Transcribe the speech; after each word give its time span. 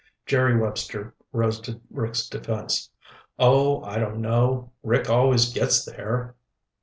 '"Jerry 0.25 0.57
Webster 0.57 1.13
rose 1.31 1.59
to 1.59 1.79
Rick's 1.91 2.27
defense. 2.27 2.89
"Oh, 3.37 3.83
I 3.83 3.99
don't 3.99 4.17
know. 4.19 4.71
Rick 4.81 5.11
always 5.11 5.53
gets 5.53 5.85
there." 5.85 6.33